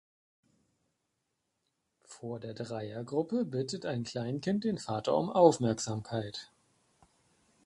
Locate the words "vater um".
4.79-5.29